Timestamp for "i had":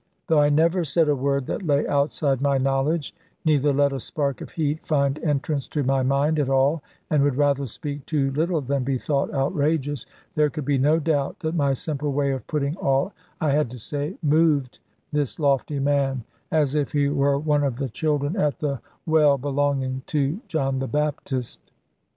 13.39-13.69